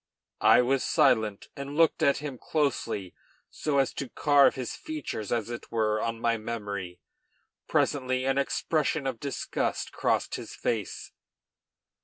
[0.49, 3.13] I was silent, and looked at him closely
[3.51, 6.99] so as to carve his features, as it were, on my memory.
[7.67, 11.11] Presently an expression of disgust crossed his face.